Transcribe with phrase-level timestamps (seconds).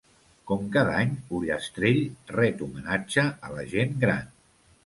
[0.51, 2.01] Com cada any Ullastrell
[2.39, 4.29] ret homenatge a la Gent Gran.